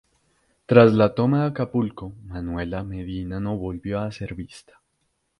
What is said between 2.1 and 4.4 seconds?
Manuela Medina no volvió a ser